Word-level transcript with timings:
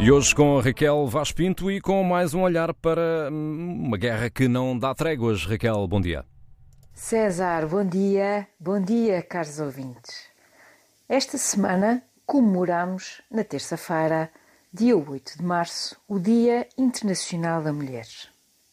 E 0.00 0.12
hoje 0.12 0.32
com 0.32 0.60
Raquel 0.60 1.08
Vaz 1.08 1.32
Pinto 1.32 1.68
e 1.72 1.80
com 1.80 2.04
mais 2.04 2.32
um 2.32 2.42
olhar 2.42 2.72
para 2.72 3.28
hum, 3.32 3.82
uma 3.86 3.98
guerra 3.98 4.30
que 4.30 4.46
não 4.46 4.78
dá 4.78 4.94
tréguas. 4.94 5.44
Raquel, 5.44 5.88
bom 5.88 6.00
dia. 6.00 6.24
César, 6.94 7.66
bom 7.66 7.84
dia. 7.84 8.46
Bom 8.60 8.80
dia, 8.80 9.20
caros 9.22 9.58
ouvintes. 9.58 10.28
Esta 11.08 11.36
semana 11.36 12.00
comemoramos, 12.24 13.20
na 13.28 13.42
terça-feira, 13.42 14.30
dia 14.72 14.96
8 14.96 15.38
de 15.38 15.44
março, 15.44 16.00
o 16.06 16.20
Dia 16.20 16.68
Internacional 16.78 17.60
da 17.60 17.72
Mulher. 17.72 18.06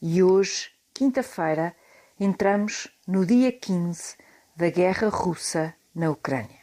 E 0.00 0.22
hoje, 0.22 0.70
quinta-feira, 0.94 1.74
entramos 2.20 2.86
no 3.08 3.26
dia 3.26 3.50
15 3.50 4.14
da 4.54 4.70
guerra 4.70 5.08
russa 5.08 5.74
na 5.92 6.10
Ucrânia. 6.10 6.57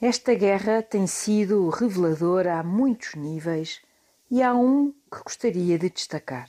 Esta 0.00 0.32
guerra 0.32 0.80
tem 0.80 1.08
sido 1.08 1.68
reveladora 1.70 2.60
a 2.60 2.62
muitos 2.62 3.16
níveis 3.16 3.80
e 4.30 4.40
há 4.40 4.54
um 4.54 4.92
que 5.10 5.20
gostaria 5.24 5.76
de 5.76 5.90
destacar. 5.90 6.48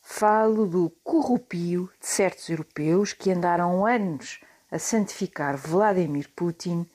Falo 0.00 0.68
do 0.68 0.88
corrupio 1.02 1.90
de 1.98 2.06
certos 2.06 2.48
europeus 2.48 3.12
que 3.12 3.32
andaram 3.32 3.84
anos 3.84 4.38
a 4.70 4.78
santificar 4.78 5.56
Vladimir 5.56 6.30
Putin 6.36 6.88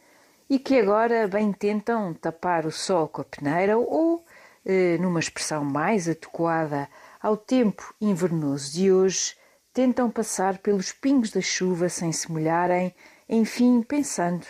e 0.50 0.58
que 0.60 0.80
agora 0.80 1.28
bem 1.28 1.52
tentam 1.52 2.14
tapar 2.14 2.66
o 2.66 2.72
sol 2.72 3.10
com 3.10 3.20
a 3.20 3.26
peneira 3.26 3.78
ou, 3.78 4.24
eh, 4.66 4.98
numa 4.98 5.20
expressão 5.20 5.66
mais 5.66 6.08
adequada 6.08 6.88
ao 7.22 7.36
tempo 7.36 7.94
invernoso 8.00 8.72
de 8.72 8.94
hoje, 8.94 9.36
tentam 9.74 10.10
passar 10.10 10.60
pelos 10.60 10.94
pingos 10.94 11.32
da 11.32 11.42
chuva 11.42 11.90
sem 11.90 12.14
se 12.14 12.32
molharem, 12.32 12.96
enfim, 13.28 13.82
pensando 13.82 14.46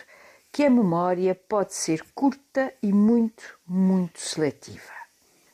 que 0.56 0.64
a 0.64 0.70
memória 0.70 1.36
pode 1.36 1.74
ser 1.74 2.02
curta 2.16 2.74
e 2.82 2.94
muito, 2.94 3.60
muito 3.68 4.22
seletiva. 4.22 4.94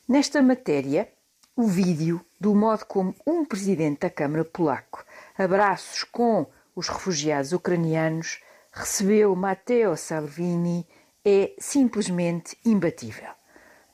Nesta 0.08 0.44
matéria, 0.44 1.12
o 1.56 1.64
vídeo 1.64 2.23
do 2.39 2.53
modo 2.53 2.86
como 2.86 3.16
um 3.25 3.44
presidente 3.44 4.02
da 4.02 4.12
Câmara 4.12 4.45
polaco, 4.45 5.03
abraços 5.36 6.03
com 6.03 6.45
os 6.75 6.88
refugiados 6.88 7.52
ucranianos, 7.52 8.44
recebeu 8.72 9.36
Matteo 9.36 9.98
Salvini 9.98 10.88
é 11.25 11.52
simplesmente 11.58 12.56
imbatível. 12.64 13.31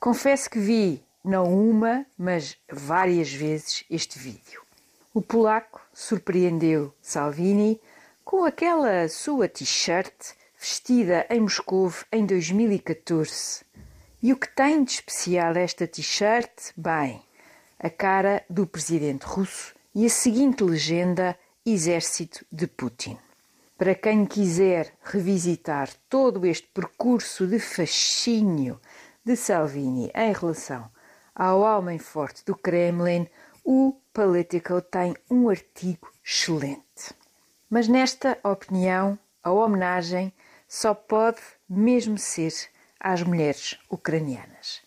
Confesso 0.01 0.49
que 0.49 0.59
vi 0.59 1.01
não 1.23 1.45
uma, 1.57 2.05
mas 2.17 2.57
várias 2.69 3.31
vezes 3.31 3.85
este 3.89 4.19
vídeo. 4.19 4.61
O 5.13 5.21
polaco 5.21 5.79
surpreendeu 5.93 6.93
Salvini 7.01 7.79
com 8.25 8.43
aquela 8.43 9.07
sua 9.07 9.47
t-shirt 9.47 10.35
vestida 10.69 11.25
em 11.29 11.39
Moscou 11.39 11.93
em 12.11 12.25
2014. 12.25 13.63
E 14.21 14.33
o 14.33 14.35
que 14.35 14.53
tem 14.53 14.83
de 14.83 14.91
especial 14.91 15.55
esta 15.55 15.87
t-shirt? 15.87 16.73
Bem, 16.75 17.23
a 17.79 17.89
cara 17.89 18.43
do 18.49 18.67
presidente 18.67 19.23
russo 19.23 19.73
e 19.95 20.05
a 20.05 20.09
seguinte 20.09 20.65
legenda: 20.65 21.39
Exército 21.65 22.45
de 22.51 22.67
Putin. 22.67 23.17
Para 23.77 23.95
quem 23.95 24.25
quiser 24.25 24.93
revisitar 25.03 25.89
todo 26.09 26.45
este 26.45 26.67
percurso 26.67 27.47
de 27.47 27.59
fascínio 27.59 28.77
de 29.23 29.37
Salvini 29.37 30.11
em 30.13 30.33
relação 30.33 30.91
ao 31.33 31.61
homem 31.61 31.97
forte 31.97 32.43
do 32.43 32.53
Kremlin, 32.53 33.25
o 33.63 33.95
Politico 34.11 34.81
tem 34.81 35.15
um 35.31 35.47
artigo 35.47 36.11
excelente. 36.25 37.15
Mas 37.69 37.87
nesta 37.87 38.37
opinião, 38.43 39.17
a 39.41 39.51
homenagem 39.51 40.33
só 40.67 40.93
pode 40.93 41.39
mesmo 41.69 42.17
ser 42.17 42.53
às 42.99 43.21
mulheres 43.23 43.79
ucranianas. 43.89 44.81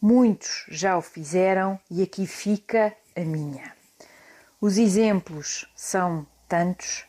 Muitos 0.00 0.64
já 0.68 0.96
o 0.96 1.02
fizeram 1.02 1.78
e 1.90 2.02
aqui 2.02 2.26
fica 2.26 2.94
a 3.16 3.20
minha. 3.20 3.76
Os 4.60 4.78
exemplos 4.78 5.70
são 5.74 6.26
tantos, 6.48 7.04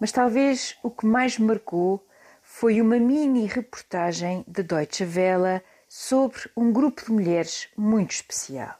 mas 0.00 0.12
talvez 0.12 0.76
o 0.82 0.90
que 0.90 1.06
mais 1.06 1.38
me 1.38 1.46
marcou 1.46 2.04
foi 2.42 2.80
uma 2.80 2.98
mini 2.98 3.46
reportagem 3.46 4.44
da 4.46 4.62
Deutsche 4.62 5.04
Welle 5.04 5.62
sobre 5.88 6.50
um 6.56 6.72
grupo 6.72 7.04
de 7.04 7.12
mulheres 7.12 7.68
muito 7.76 8.10
especial. 8.10 8.78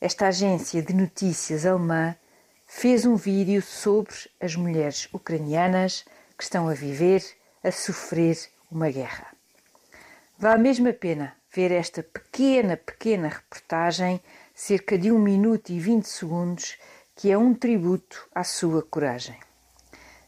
Esta 0.00 0.28
agência 0.28 0.82
de 0.82 0.92
notícias 0.92 1.64
alemã 1.64 2.16
fez 2.66 3.06
um 3.06 3.16
vídeo 3.16 3.62
sobre 3.62 4.14
as 4.40 4.54
mulheres 4.56 5.08
ucranianas 5.12 6.04
que 6.36 6.44
estão 6.44 6.68
a 6.68 6.74
viver 6.74 7.24
a 7.64 7.72
sofrer 7.72 8.38
uma 8.70 8.90
guerra. 8.90 9.34
Vale 10.38 10.62
mesmo 10.62 10.88
a 10.88 10.92
pena 10.92 11.34
ver 11.52 11.72
esta 11.72 12.02
pequena, 12.02 12.76
pequena 12.76 13.28
reportagem, 13.28 14.20
cerca 14.54 14.98
de 14.98 15.10
1 15.10 15.18
minuto 15.18 15.70
e 15.70 15.80
20 15.80 16.04
segundos, 16.04 16.76
que 17.16 17.30
é 17.30 17.38
um 17.38 17.54
tributo 17.54 18.28
à 18.34 18.44
sua 18.44 18.82
coragem. 18.82 19.38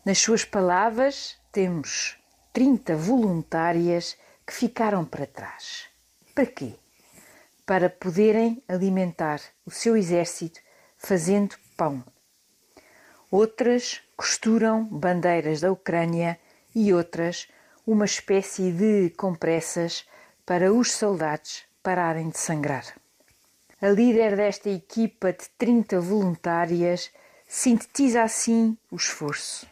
Nas 0.04 0.18
suas 0.18 0.44
palavras, 0.44 1.36
temos 1.52 2.16
30 2.52 2.96
voluntárias 2.96 4.16
que 4.46 4.52
ficaram 4.52 5.04
para 5.04 5.26
trás. 5.26 5.86
Para 6.34 6.46
quê? 6.46 6.74
Para 7.66 7.90
poderem 7.90 8.62
alimentar 8.68 9.40
o 9.66 9.70
seu 9.70 9.96
exército 9.96 10.60
fazendo 10.96 11.56
pão. 11.76 12.04
Outras 13.30 14.00
costuram 14.16 14.84
bandeiras 14.84 15.60
da 15.60 15.72
Ucrânia 15.72 16.38
e 16.76 16.92
outras 16.92 17.48
uma 17.86 18.04
espécie 18.04 18.70
de 18.70 19.08
compressas 19.16 20.06
para 20.44 20.70
os 20.70 20.92
soldados 20.92 21.64
pararem 21.82 22.28
de 22.28 22.38
sangrar. 22.38 22.84
A 23.80 23.88
líder 23.88 24.36
desta 24.36 24.68
equipa 24.68 25.32
de 25.32 25.48
30 25.56 25.98
voluntárias 26.00 27.10
sintetiza 27.48 28.22
assim 28.22 28.76
o 28.90 28.96
esforço. 28.96 29.66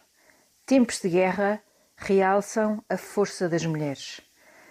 Tempos 0.65 0.99
de 0.99 1.09
guerra 1.09 1.61
realçam 1.95 2.83
a 2.89 2.97
força 2.97 3.47
das 3.47 3.65
mulheres. 3.65 4.19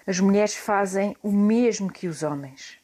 As 0.04 0.18
mulheres 0.18 0.56
fazem 0.56 1.16
o 1.22 1.30
mesmo 1.30 1.90
que 1.90 2.08
os 2.08 2.24
homens. 2.24 2.78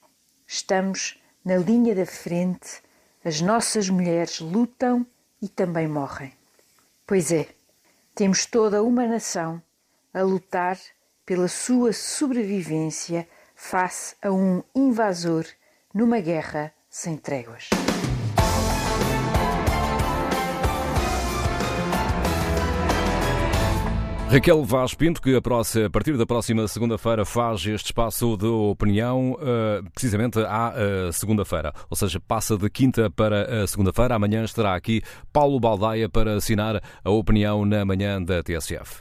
Estamos 0.46 1.20
na 1.44 1.56
linha 1.56 1.94
da 1.94 2.06
frente, 2.06 2.82
as 3.24 3.40
nossas 3.40 3.88
mulheres 3.88 4.38
lutam 4.38 5.04
e 5.42 5.48
também 5.48 5.88
morrem. 5.88 6.32
Pois 7.06 7.32
é, 7.32 7.48
temos 8.14 8.46
toda 8.46 8.82
uma 8.82 9.06
nação 9.06 9.62
a 10.12 10.22
lutar 10.22 10.78
pela 11.24 11.48
sua 11.48 11.92
sobrevivência 11.92 13.28
face 13.54 14.16
a 14.22 14.30
um 14.30 14.62
invasor 14.74 15.44
numa 15.94 16.20
guerra 16.20 16.72
sem 16.88 17.16
tréguas. 17.16 17.70
Raquel 24.30 24.62
Vaz 24.64 24.94
Pinto, 24.94 25.20
que 25.20 25.34
a 25.34 25.40
partir 25.90 26.16
da 26.16 26.24
próxima 26.24 26.68
segunda-feira 26.68 27.24
faz 27.24 27.66
este 27.66 27.86
espaço 27.86 28.36
de 28.36 28.46
opinião, 28.46 29.36
eh, 29.42 29.82
precisamente 29.92 30.38
à 30.38 30.72
eh, 30.76 31.10
segunda-feira. 31.10 31.72
Ou 31.90 31.96
seja, 31.96 32.20
passa 32.20 32.56
de 32.56 32.70
quinta 32.70 33.10
para 33.10 33.64
a 33.64 33.66
segunda-feira. 33.66 34.14
Amanhã 34.14 34.44
estará 34.44 34.76
aqui 34.76 35.02
Paulo 35.32 35.58
Baldaia 35.58 36.08
para 36.08 36.36
assinar 36.36 36.80
a 37.02 37.10
opinião 37.10 37.64
na 37.64 37.84
manhã 37.84 38.22
da 38.22 38.40
TSF. 38.40 38.98